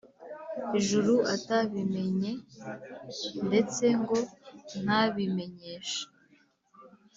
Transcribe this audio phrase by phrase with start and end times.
[0.79, 2.31] Ijuru atabimenye
[3.47, 4.17] ndetse ngo
[4.83, 6.03] ntabimenyeshe